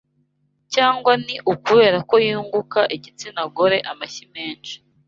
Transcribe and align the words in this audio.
cyangwa 0.73 1.11
ni 1.25 1.35
ukubera 1.53 1.97
ko 2.09 2.15
yunguka 2.27 2.79
igitsina 2.95 3.41
gore 3.55 3.77
amashyi 3.91 4.25
menshi 4.35 4.73